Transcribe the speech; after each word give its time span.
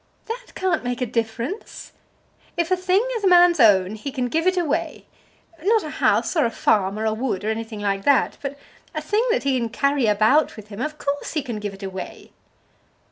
"That 0.25 0.55
can't 0.55 0.83
make 0.83 0.99
a 0.99 1.05
difference. 1.05 1.91
If 2.57 2.71
a 2.71 2.75
thing 2.75 3.07
is 3.17 3.23
a 3.23 3.27
man's 3.27 3.59
own 3.59 3.93
he 3.93 4.11
can 4.11 4.29
give 4.29 4.47
it 4.47 4.57
away; 4.57 5.05
not 5.63 5.83
a 5.83 5.91
house, 6.01 6.35
or 6.35 6.43
a 6.43 6.49
farm, 6.49 6.97
or 6.97 7.05
a 7.05 7.13
wood, 7.13 7.45
or 7.45 7.51
anything 7.51 7.81
like 7.81 8.03
that; 8.03 8.35
but 8.41 8.57
a 8.95 9.01
thing 9.03 9.23
that 9.29 9.43
he 9.43 9.59
can 9.59 9.69
carry 9.69 10.07
about 10.07 10.55
with 10.55 10.69
him, 10.69 10.81
of 10.81 10.97
course 10.97 11.33
he 11.33 11.43
can 11.43 11.59
give 11.59 11.75
it 11.75 11.83
away." 11.83 12.31